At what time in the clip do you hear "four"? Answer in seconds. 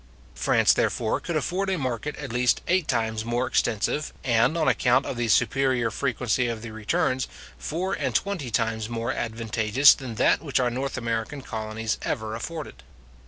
7.59-7.93